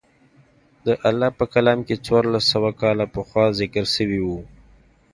[0.85, 4.39] د الله په کلام کښې څوارلس سوه کاله پخوا ذکر سوي وو.